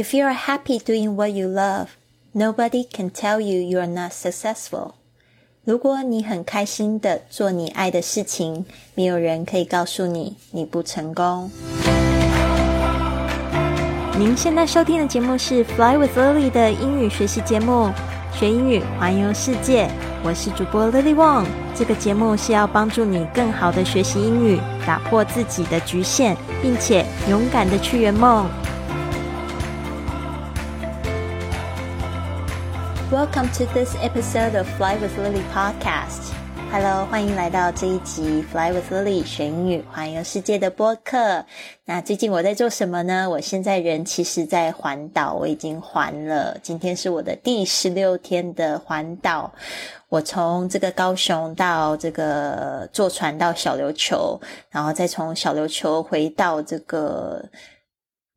[0.00, 1.88] If you are happy doing what you love,
[2.32, 4.92] nobody can tell you you are not successful.
[5.62, 11.50] 如果你很开心的做你爱的事情，没有人可以告诉你你不成功。
[14.18, 17.90] 您现在收听的节目是《Fly with Lily》的英语学习节目，
[18.32, 19.86] 学英语环游世界。
[20.24, 21.44] 我是主播 Lily Wong。
[21.74, 28.48] 这个节目是要帮助你更好的学习英语，打破自己的局限，并且勇敢的去圆梦。
[33.10, 36.32] Welcome to this episode of Fly with Lily podcast.
[36.70, 41.44] Hello，欢迎来到这一集 Fly with Lily 学英语环游世界的播客。
[41.84, 43.28] 那最近我在做什么呢？
[43.28, 46.56] 我现在人其实在环岛，我已经环了。
[46.62, 49.52] 今天是我的第十六天的环岛。
[50.08, 54.40] 我从这个高雄到这个坐船到小琉球，
[54.70, 57.44] 然后再从小琉球回到这个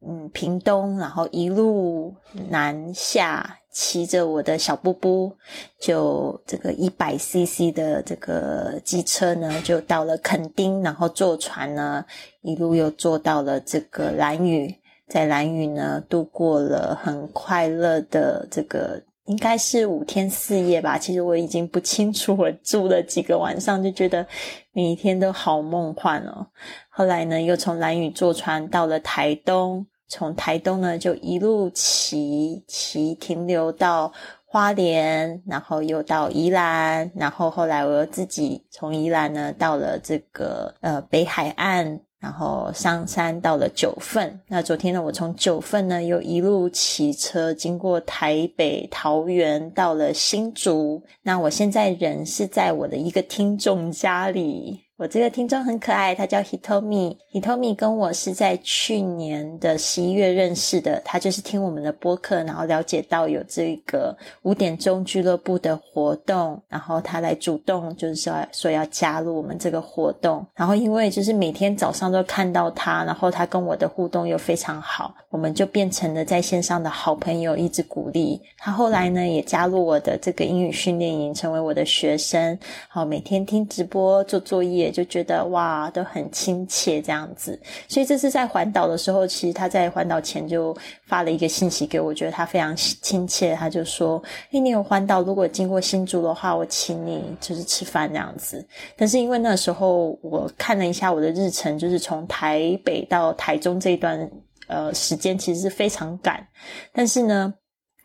[0.03, 2.16] 嗯屏东，然后一路
[2.50, 3.59] 南下。
[3.73, 5.36] 骑着我的小布布，
[5.80, 12.06] 就这个一百 CC 的这个机车呢，就到了垦丁，然后坐船呢，
[12.44, 14.75] 一路又坐到了这个兰屿，
[15.08, 20.95] 在兰屿呢度过了很快乐的这个，应该是五天四夜吧。
[20.95, 24.23] 其实我已经不清楚我住了几个晚上，就觉得
[24.72, 26.45] 每一天都好梦幻哦。
[26.90, 29.88] 后来呢，又从兰屿坐船到了台东。
[30.14, 34.14] 从台东呢，就一路骑骑停留到
[34.45, 44.39] 花莲，然后又到宜兰，然后后来我又自己从宜兰呢到了这个呃北海岸，然后上山到了九份。
[44.47, 51.02] 那昨天呢，我从九份呢又一路骑车经过台北、桃园，到了新竹。
[51.23, 54.83] 那我现在人是在我的一个听众家里。
[54.95, 57.17] 我这个听众很可爱，他叫 Hitomi。
[57.31, 70.45] Hitomi 跟我是在去年的十一月认识的，他就是听我们的播客，然后了解到有这个五点钟俱乐部的活动，然后他来主动就是说说要加入我们这个活动。
[70.53, 78.72] 然后因为就是每天早上都看到他，然后他跟我的互动又非常好，我们就变成了在线上的好朋友，一直鼓励他。
[78.72, 82.56] 后来呢，也加入我的这个英语训练营，成为我的学生。
[82.88, 84.82] 好，每天听直播做作业。
[84.83, 90.75] 也就觉得哇，都很亲切这样子，所以这次在环岛的时候，其实他在环岛前就
[91.07, 93.55] 发了一个信息给我，觉得他非常亲切。
[93.55, 94.21] 他就说
[94.51, 98.63] ：“哎，你有环岛，如果经过新竹的话，我请你就是吃饭这样子。”
[98.97, 104.29] 但是因为那时候我看了一下我的日程，就是从台北到台中这一段
[104.67, 106.45] 呃时间其实是非常赶。
[106.91, 107.53] 但是呢，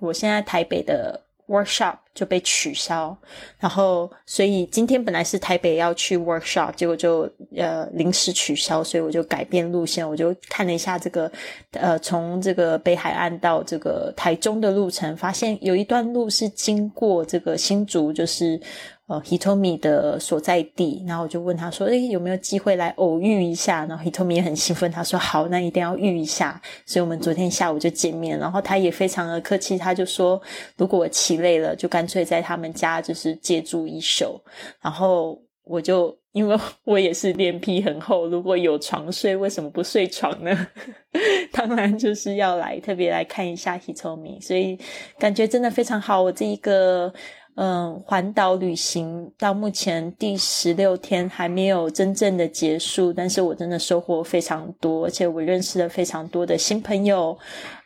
[0.01, 1.21] 我现在台北的。
[1.49, 3.17] workshop 就被取消，
[3.61, 11.31] 然后所以今天本来是台北要去 workshop，结果就呃临时取消，所以我就改变路线，我就看了一下这个
[11.73, 18.61] 呃从这个北海岸到这个台中的路程，发现有一段路是经过这个新竹，就是。
[19.09, 30.39] 呃，Hitomi 的所在地，然后我就问他说：“诶，有没有机会来偶遇一下？”然后 Hitomi 也很兴奋，他说：“好，那一定要遇一下。”所以，我们昨天下午就见面，然后他也非常的客气，他就说
[30.77, 34.41] ：“如果我骑累了，就干所以在他们家就是借住一宿。”
[34.81, 40.67] 然后我就因为我也是脸皮很厚，如果有床睡，为什么不睡床呢？
[41.53, 44.79] 当然就是要来特别来看一下 Hitomi，所以
[45.19, 46.23] 感觉真的非常好。
[46.23, 47.13] 我这一个。
[47.61, 57.37] 嗯，环岛旅行到目前第十六天还没有真正的结束，但是我真的收获非常多，而且我认识了非常多的新朋友。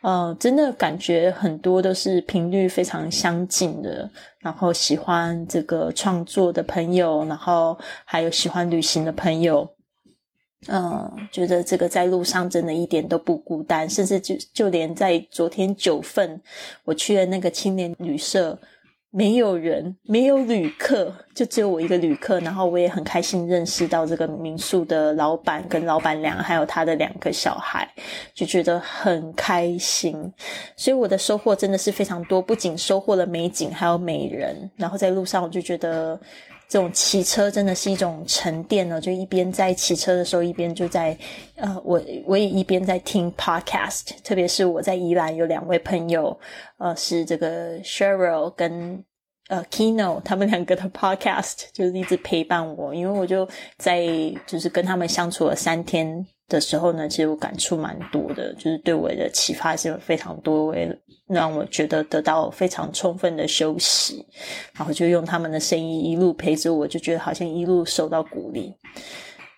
[0.03, 4.07] 嗯，真的感觉很多都是频率非常相近的，
[4.37, 9.67] 然后喜欢这个创作的朋友，然后还有喜欢旅行的朋友。
[10.67, 16.39] 嗯，觉得这个在路上真的一点都不孤单，甚至就就连在昨天九份
[16.85, 18.59] 我去了那个青年旅社。
[19.15, 22.39] 没有人，没有旅客，就只有我一个旅客。
[22.39, 27.87] 然后我也很开心认识到这个民宿的老板跟老板娘，还有他的两个小孩，
[28.33, 30.33] 就觉得很开心。
[30.75, 34.69] 所以我的收获真的是非常多，不仅收获了美景，还有美人。
[34.75, 36.19] 然后在路上，我就觉得。
[36.69, 41.15] 这种骑车真的是一种沉淀呢，就一边在骑车的时候，一边就在
[41.55, 46.35] 呃，我我也一边在听 podcast，特别是我在宜兰有两位朋友，
[46.79, 49.03] 呃，是这个 Cheryl 跟
[49.53, 53.47] 呃 Kino，他们两个的 podcast 就是一直陪伴我，因为我就
[53.77, 54.05] 在
[54.47, 56.25] 就是跟他们相处了三天。
[56.49, 60.95] 的时候呢，其实我感触蛮多的，就是对我的启发是非常多，我也
[61.25, 64.23] 让我觉得得到非常充分的休息，
[64.73, 68.71] 然后就用他们的声音一路陪着我，就觉得好像一路受到鼓励。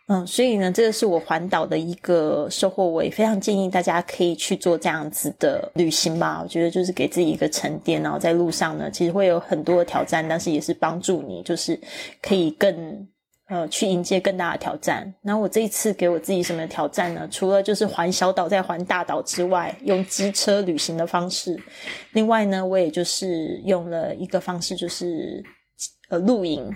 [0.08, 6.42] 嗯，所以呢，这个是我环岛的一个收获，我也非常建议大家可以去做这样子的旅行吧。
[6.44, 11.80] 我觉得就是给自己一个沉淀，然后在路上呢，其实会有很多的挑战，但是也是帮助你，就是
[12.22, 13.08] 可以更
[13.50, 15.12] 呃去迎接更大的挑战。
[15.24, 17.28] 那我这一次给我自己什么挑战呢？
[17.32, 21.60] 除了就是环小岛再环大岛之外，用机车旅行的方式，
[22.12, 25.44] 另外呢，我也就是用了一个方式，就是
[26.10, 26.72] 呃露营。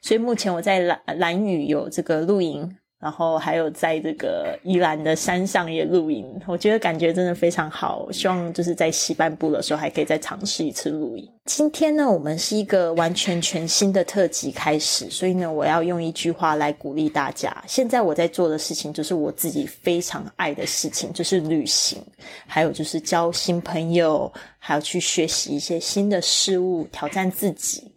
[0.00, 8.10] 所以目前我在蓝蓝屿有这个露营，然后还有在这个宜兰的山上也露营，我觉得感觉真的非常好。
[8.10, 11.28] 希望就是在西半部的时候还可以再尝试一次露营。
[11.44, 17.56] 今天呢，我们是一个完全全新的特辑开始，所以呢，我要用一句话来鼓励大家。
[17.68, 22.02] 现在我在做的事情就是我自己非常爱的事情，就是旅行，
[22.46, 27.92] 还有就是交新朋友，还要去学习一些新的事物，挑战自己。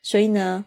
[0.00, 0.64] 所以呢。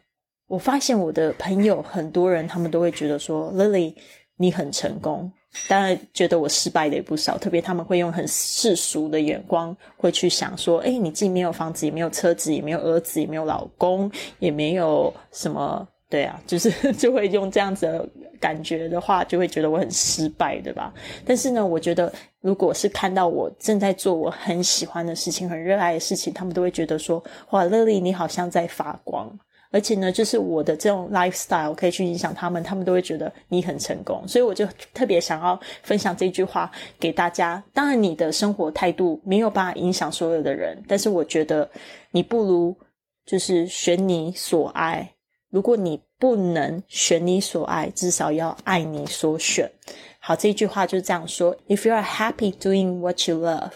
[0.48, 3.94] 我发现我的朋友很多人，他们都会觉得说，Lily，
[4.38, 5.32] 你很成功。
[5.68, 7.38] 当然，觉得我失败的也不少。
[7.38, 18.08] 特别他们会用很世俗的眼光，会去想说，哎，你既没有房子，也没有车子，也没有儿子，也没有老公，也没有什么，对啊，就是 就会用这样子的
[18.40, 20.94] 感觉的话，就会觉得我很失败，对吧？
[21.26, 29.38] 但是呢，我觉得如果是看到我正在做我很喜欢的事情、很热爱的事情，他们都会觉得说，哇，Lily，你好像在发光。
[29.72, 37.64] 而且呢，就是我的这种 lifestyle 可以去影响他们，他们都会觉得你很成功，所以我就特别想要分享这句话给大家。
[37.74, 41.70] 当然，你的生活态度没有办法影响所有的人，但是我觉得
[42.12, 42.76] 你不如
[43.26, 45.14] 就是选你所爱。
[45.50, 49.72] 如果你不能选你所爱，至少要爱你所选。
[50.20, 53.72] 好，这句话就是这样说：If you are happy doing what you love。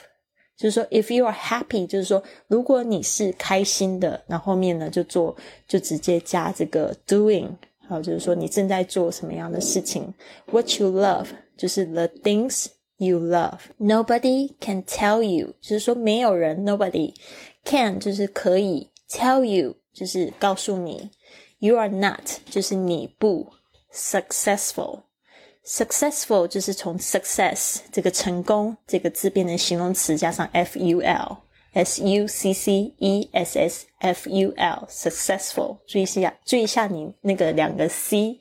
[0.61, 5.37] 就是说，if you are happy，就是说，如果你是开心的，那后面呢就做，
[5.69, 7.49] 就直接加这个 doing，
[7.87, 10.15] 好，就是说你正在做什么样的事情。
[10.47, 11.27] What you love，
[11.59, 17.13] 就是 the things you love。Nobody can tell you，就是说没有人，nobody
[17.65, 21.11] can，就是可以 tell you，就是告诉你，
[21.59, 23.47] you are not，就是你不
[23.93, 25.01] successful。
[25.65, 31.39] successful 就是从 success 这个成功这个字变成形容词，加上 f u l
[31.73, 35.79] s u c c e s s f u l successful。
[35.87, 38.39] 注意一下，注意一下你那个两个 c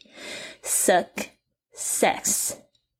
[0.64, 2.52] success，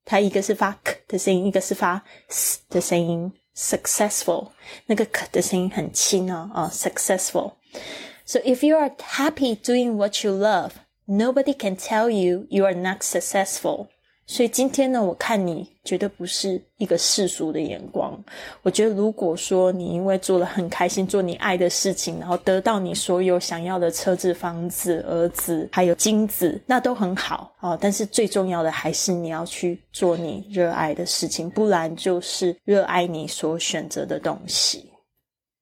[0.04, 3.32] 它一个是发 k 的声音，一个是发 s 的声音。
[3.56, 4.50] successful
[4.84, 10.72] 那个 k 的声音很轻哦，啊，successful。So if you are happy doing what you love,
[11.06, 13.86] nobody can tell you you are not successful.
[14.31, 18.17] 所以今天呢，我看你绝对不是一个世俗的眼光。
[18.61, 27.77] 我觉得，如果说你因为做了很开心，做你爱的事情，然后得到你所有想要的车子、房子、儿子，还有金子，那都很好哦。
[27.81, 34.89] 但是最重要的还是你要去做你热爱的事情，不然就是热爱你所选择的东西。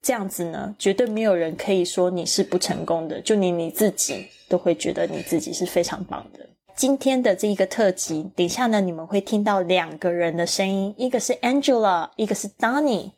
[0.00, 6.46] 这样子呢，绝对没有人可以说你是不成功的，就你你自己都会觉得你自己是非常棒的。
[6.80, 13.10] 今天的这一个特辑，等一下呢，你们会听到两个人的声音，一个是 Angela，一个是 Donny。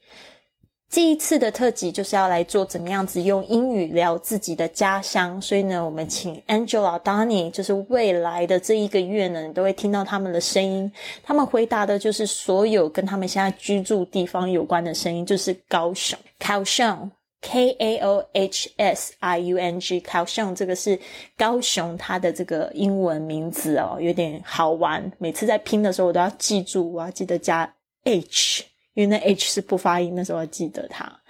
[0.91, 10.91] 这一次的特辑就是要来做怎么样子用英语聊自己的家乡，所以呢，我们请 Angela、Donny，就是未来的这一个月呢，你都会听到他们的声音。
[11.23, 17.09] 他们回答的就是所有跟他们现在居住地方有关的声音，就是高雄，高雄。
[17.43, 20.99] K A O H S I U N G，高雄这个是
[21.37, 25.13] 高雄，它的这个英文名字哦，有点好玩。
[25.19, 31.21] 每次在拼的时候，我都要记住，我要记得加 H，因为那 H 是不发音，那时候要记得它。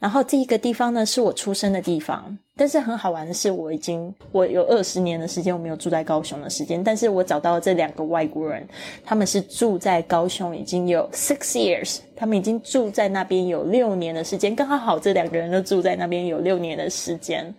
[0.00, 2.36] 然后这一个地方呢，是我出生的地方。
[2.56, 6.82] 但是很好玩的是，我已经我有二十年的时间我没有住在高雄的时间。
[6.82, 8.66] 但是我找到了这两个外国人，
[9.04, 14.56] 他们是住在高雄已经有 six years，他们已经住在那边有六年的时间。
[14.56, 17.54] 刚好好，这两个人都住在那边有六年的时间。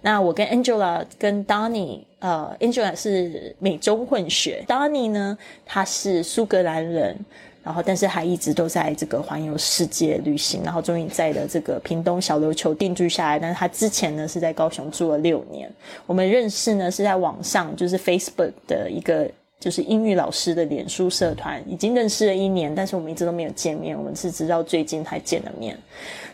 [0.00, 7.18] 那我跟 Angela 跟 Donny，呃，Angela 是美中混血，Donny 呢，他是苏格兰人。
[7.68, 13.38] 然后，但是还一直都在这个环游世界旅行，然后终于在的这个屏东小琉球定居下来。
[13.38, 15.70] 但是他之前呢是在高雄住了六年。
[16.06, 23.94] 我们认识呢是在网上，就是 Facebook 的一个就是英语老师的脸书社团，已经认识了一年，但是我们一直都没有见面。
[23.94, 25.76] 我们是直到最近才见了面。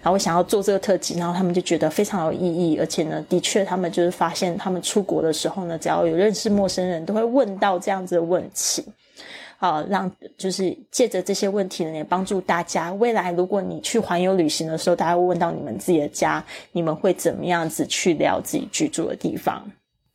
[0.00, 8.84] 然后我想要做这个特辑，然后他们就觉得非常有意义，而且呢，的确他们就是发现他们出国的时候呢，只要有认识陌生人，都会问到这样子的问题。
[9.64, 12.92] 好，让就是借着这些问题呢，也帮助大家。
[12.92, 19.64] 未来如果你去环游旅行的时候，大家会问到你们自己的家，你们会怎么样子去聊自己居住的地方？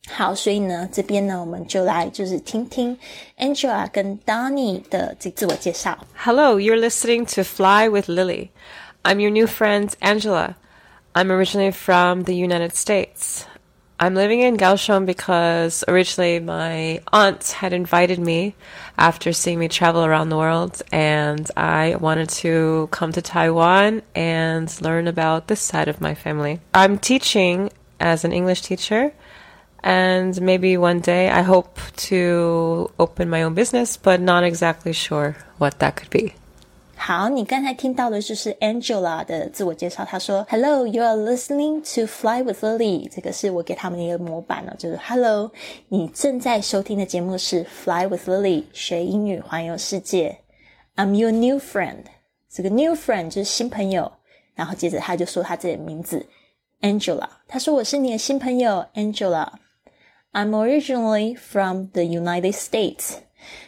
[0.08, 2.96] 好，所以呢，这边呢，我们就来就是听听
[3.38, 5.98] Angela 跟 Donny 的这自我介绍。
[6.16, 8.50] Hello, you're listening to Fly with Lily.
[9.02, 10.54] I'm your new friend, Angela.
[11.12, 13.42] I'm originally from the United States.
[14.02, 18.54] I'm living in Kaohsiung because originally my aunt had invited me
[18.96, 24.74] after seeing me travel around the world, and I wanted to come to Taiwan and
[24.80, 26.60] learn about this side of my family.
[26.72, 27.68] I'm teaching
[28.00, 29.12] as an English teacher,
[29.84, 31.78] and maybe one day I hope
[32.08, 36.32] to open my own business, but not exactly sure what that could be.
[37.02, 40.04] 好，你刚才听到的就是 Angela 的自我介绍。
[40.04, 45.50] 她说：“Hello, you are listening to Fly with Lily。”这个是我给他们的一个模板呢，就是 “Hello，
[45.88, 50.40] 你正在收听的节目是 Fly with Lily，学英语环游世界。
[50.94, 52.04] I'm your new friend。
[52.50, 54.12] 这个 new friend 就是新朋友。
[54.54, 56.26] 然后接着他就说他自己的名字
[56.82, 57.26] Angela。
[57.48, 59.48] 他说我是你的新朋友 Angela。
[60.32, 63.14] I'm originally from the United States。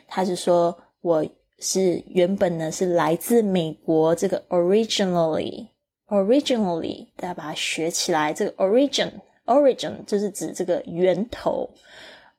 [0.07, 1.25] 他是说我。
[1.65, 8.35] 是原本呢是来自美国，这个 originally，originally，大家把它学起来。
[8.35, 11.71] 这个 origin，origin 就是指这个源头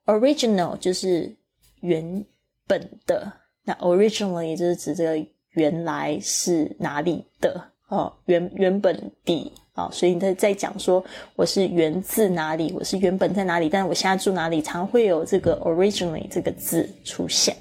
[0.05, 1.33] ，original 就是
[1.79, 2.25] 原
[2.67, 3.31] 本的，
[3.63, 11.01] 那 originally 就是指这个原来是哪里的哦，原原本地啊、哦，所以他在讲说
[11.37, 17.55] 我是源自哪里，我是原本在哪里，但是我现在住哪里，常会有这个 originally 这个字出现。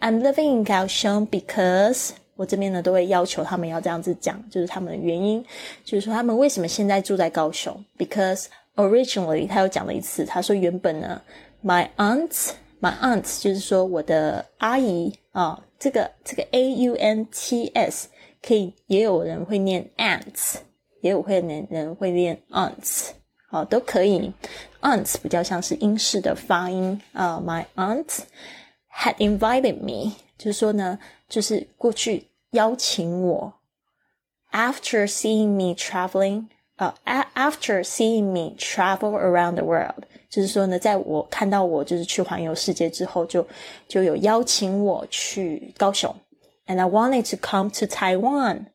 [0.00, 5.44] I'm living in Kaohsiung because 我这边呢都会要求他们要这样子讲，就是他们的原因，
[5.84, 11.20] 就是说他们为什么现在住在高雄？Because originally 他又讲了一次，他说原本呢
[11.62, 18.08] ，my aunts，my aunts，就是说我的阿姨啊，这个这个 a u n t s
[18.40, 20.54] 可以也有人会念 aunts，
[21.02, 23.08] 也有会人人会念 aunts，
[23.50, 24.32] 好都可以
[24.80, 28.20] ，aunts 比较像是英式的发音啊，my aunts。
[28.91, 33.53] had invited me，就是说呢，就是过去邀请我。
[34.51, 43.45] After seeing me traveling，呃、uh,，after seeing me travel around the world，就是说呢，在我看到我就是去环游世界之后，就
[43.87, 46.15] 就有邀请我去高雄。
[46.69, 48.65] And I wanted to come to Taiwan。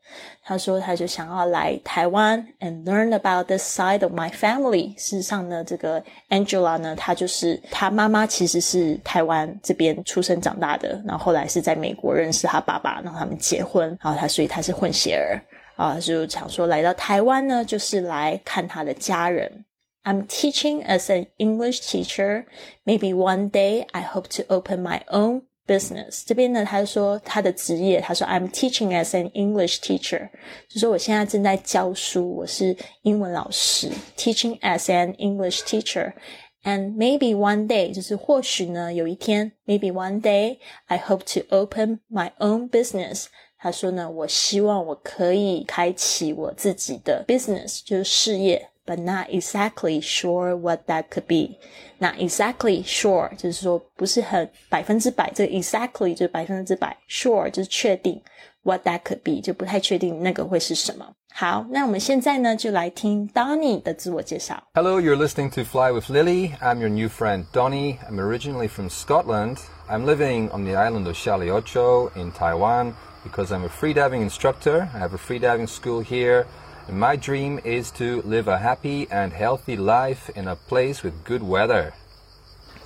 [0.44, 4.94] 他说他就想要来台湾，and learn about this side of my family。
[4.96, 15.42] 事实上呢，这个 Angela 呢，她就是她妈妈其实是台湾这边出生长大的，然后后来是在美国认识她爸爸，然后他们结婚，然后她所以她是混血儿
[15.76, 19.64] 啊，就想说来到台湾呢，就是来看她的家人。
[20.04, 22.44] I'm teaching as an English teacher.
[22.84, 29.31] Maybe one day I hope to open my own business 这边呢，他说他的职业，他说 I'm teaching as an
[29.31, 30.29] English teacher，
[30.69, 42.69] 就说我现在正在教书，我是英文老师，teaching as an English teacher，and maybe one day，就是或许呢有一天，maybe one day I hope to open my own
[42.69, 43.25] business。
[43.57, 48.69] 他说呢，我希望我可以开启我自己的 business，就是事业。
[48.86, 51.58] but not exactly sure what that could be.
[51.98, 58.20] Not exactly sure 就是说不是很百分之百，这个 exactly 就是百分之百，sure 就是确定，
[58.62, 61.06] what that could be 就不太确定那个会是什么。
[61.32, 64.60] 好，那我们现在呢就来听 Donnie 的自我介绍。
[64.74, 66.56] Hello, you're listening to Fly with Lily.
[66.60, 67.98] I'm your new friend Donny.
[68.08, 69.58] I'm originally from Scotland.
[69.88, 74.88] I'm living on the island of Shaliocho in Taiwan because I'm a freediving instructor.
[74.92, 76.46] I have a freediving school here.
[76.88, 81.14] And my dream is to live a happy and healthy life in a place with
[81.24, 81.92] good weather.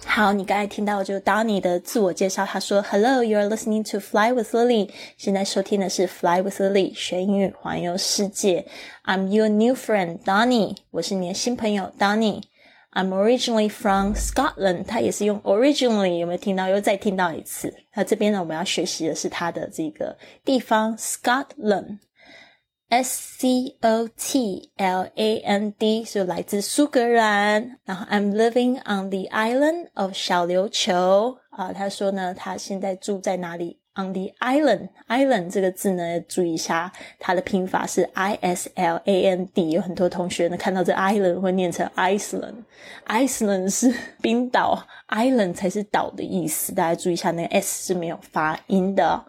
[0.06, 4.90] 好，你刚才听到就是 Donnie 的自我介绍，他说：“Hello, you are listening to Fly with Lily。
[5.16, 8.66] 现在收听的是 Fly with Lily 学英语环游世界。
[9.04, 16.68] I'm your new friend Donnie，我是你的新朋友 Donnie。I'm originally from Scotland，他也是用 originally，有没有听到？
[16.68, 17.74] 又再听到一次。
[17.94, 21.98] 那这边呢，我们要学习的是它的这个地方 Scotland。
[22.89, 30.13] S C O T L A N D 是来自苏格兰，然后 I'm living on the island of
[30.13, 31.71] 小琉球啊。
[31.71, 39.69] 他说呢，他现在住在哪里？On the island，island 这个字呢，注意一下，它的拼法是 I S L A N D。
[39.69, 46.73] 有很多同学呢看到这 island 会念成 Iceland，Iceland 是冰岛，island 才是岛的意思。
[46.73, 49.23] 大家注意一下，那个 S 是没有发音的。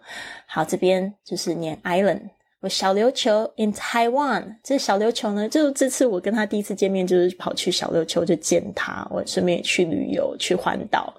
[0.47, 2.29] 好，这边就是念 island。
[2.61, 11.11] 我小琉球 in Taiwan，这小琉球呢，就这次我跟他第一次见面，就是跑去小琉球就见他，我顺便也去旅游去环岛，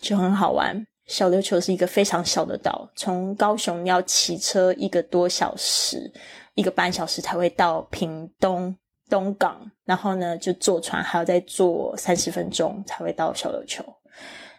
[0.00, 0.82] 就很好玩。
[1.06, 6.10] 小琉球是一个非常小的岛，从高雄要骑车一个多小时，
[6.54, 8.74] 一个半小时才会到屏东
[9.10, 13.84] 东港，然后呢就坐船还要再坐三十分钟才会到小琉球。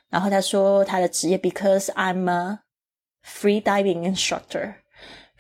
[0.09, 2.59] 然后他说他的职业，because I'm a
[3.25, 4.75] free diving instructor。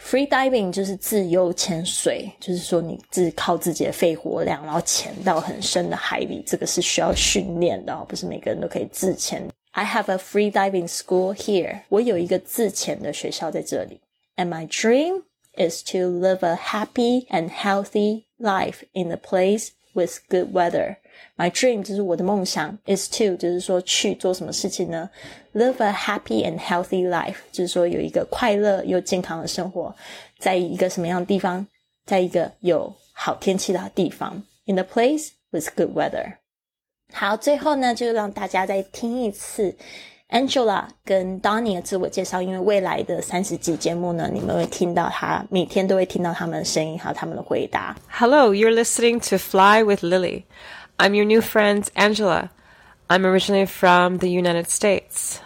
[0.00, 9.42] free diving 就是自由潜水，就是说你自靠自己的肺活量，然后潜到很深的海里，这个是需要训练的，不是每个人都可以自潜。
[9.72, 11.80] I have a free diving school here。
[11.88, 14.00] 我有一个自潜的学校在这里。
[14.36, 15.22] And my dream
[15.54, 20.96] is to live a happy and healthy life in a place with good weather.
[21.37, 25.09] My dream 就是我的梦想，is to 就是说去做什么事情呢
[25.53, 29.95] ？Live a happy and healthy life 就是说有一个快乐又健康的生活，
[30.37, 31.65] 在一个什么样的地方？
[32.05, 36.33] 在一个有好天气的地方，in a place with good weather。
[37.13, 39.75] 好，最后呢，就让大家再听一次
[40.29, 47.95] Angela 跟 Donny 的自我介绍，因为未来的三十集节目呢，你们会听到他每天都会听到他们的声音，还有他们的回答。
[48.09, 50.43] Hello, you're listening to Fly with Lily.
[51.01, 52.51] I'm your new friend, Angela.
[53.09, 55.41] I'm originally from the United States.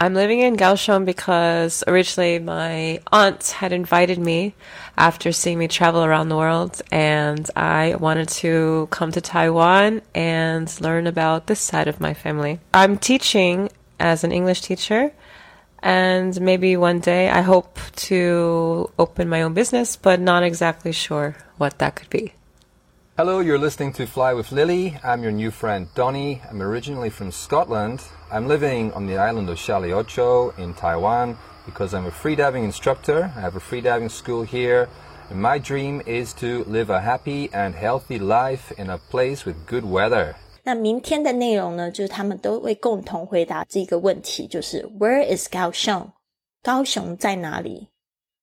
[0.00, 4.56] I'm living in Kaohsiung because originally my aunt had invited me
[4.98, 10.66] after seeing me travel around the world, and I wanted to come to Taiwan and
[10.80, 12.58] learn about this side of my family.
[12.74, 13.70] I'm teaching
[14.00, 15.12] as an English teacher,
[15.84, 17.78] and maybe one day I hope
[18.10, 22.32] to open my own business, but not exactly sure what that could be.
[23.17, 24.97] Hello, you're listening to Fly with Lily.
[25.03, 26.41] I'm your new friend Donny.
[26.49, 28.01] I'm originally from Scotland.
[28.31, 33.31] I'm living on the island of Shaliocho in Taiwan because I'm a freediving instructor.
[33.37, 34.89] I have a freediving school here.
[35.29, 39.67] And my dream is to live a happy and healthy life in a place with
[39.67, 40.33] good weather.
[40.63, 46.11] 那明天的内容呢，就是他们都会共同回答这个问题，就是 Where is 高雄？
[46.63, 47.89] 高雄在哪里？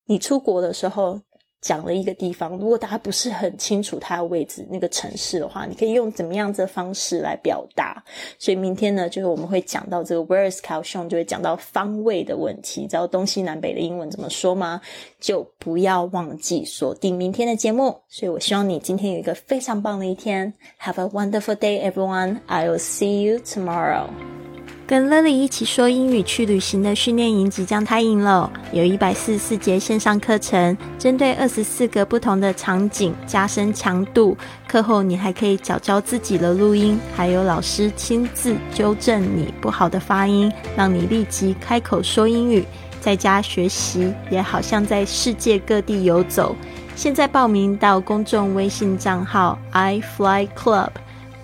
[0.05, 1.21] 你出国的时候
[1.64, 8.04] 讲了一个地方，如果大家不是很清楚它的位置，那个城市的话，你可以用怎么样子的方式来表达？
[8.38, 12.86] 所以明天呢，就是我们会讲到这个 Where is 高雄，就会讲到方位的问题。
[12.86, 14.78] 知道东西南北的英文怎么说吗？
[15.18, 17.98] 就不要忘记锁定明天的节目。
[18.08, 20.52] 所以我希望你今天有一个非常棒的一天。
[20.82, 22.40] Have a wonderful day, everyone.
[22.46, 24.43] I will see you tomorrow.
[24.86, 28.50] 跟 Lily 一起说英语去旅行的训练营即将开营喽！
[28.70, 34.36] 有一百四十四节线上课程，针对二十四个不同的场景加深强度。
[34.68, 42.62] 课后你还可以找教自己的录音，还有老师亲自纠正你不好的发音，让你立即开口说英语。
[43.00, 46.54] 在家学习也好像在世界各地游走。
[46.94, 50.90] 现在报名到公众微信账号 i fly club，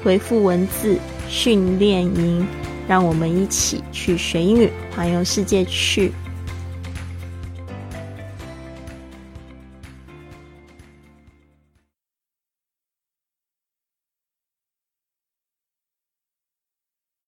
[0.02, 2.46] 回复文字训练营。
[2.90, 6.10] 让我们一起去学英语，环游世界去。